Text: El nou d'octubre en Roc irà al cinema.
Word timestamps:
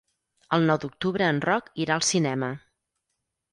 El 0.55 0.63
nou 0.69 0.79
d'octubre 0.85 1.27
en 1.35 1.43
Roc 1.45 1.71
irà 1.85 1.99
al 1.99 2.07
cinema. 2.11 2.53